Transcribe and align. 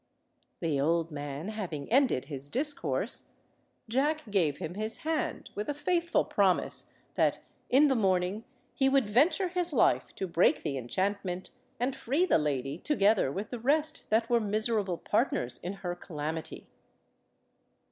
The 0.61 0.79
old 0.81 1.11
man 1.11 1.49
having 1.49 1.87
ended 1.91 2.25
his 2.25 2.49
discourse, 2.49 3.29
Jack 3.87 4.23
gave 4.31 4.57
him 4.57 4.73
his 4.73 5.01
hand, 5.01 5.51
with 5.53 5.69
a 5.69 5.75
faithful 5.75 6.25
promise 6.25 6.91
that 7.13 7.37
in 7.69 7.85
the 7.85 7.93
morning 7.93 8.43
he 8.73 8.89
would 8.89 9.07
venture 9.11 9.49
his 9.49 9.71
life 9.71 10.15
to 10.15 10.25
break 10.25 10.63
the 10.63 10.75
enchantment 10.75 11.51
and 11.79 11.95
free 11.95 12.25
the 12.25 12.39
lady, 12.39 12.79
together 12.79 13.31
with 13.31 13.51
the 13.51 13.59
rest 13.59 14.05
that 14.09 14.27
were 14.27 14.39
miserable 14.39 14.97
partners 14.97 15.59
in 15.61 15.73
her 15.85 15.93
calamity. 15.93 16.65